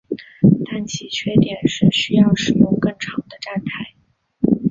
[0.65, 3.93] 但其缺点是需要使用更长的站台。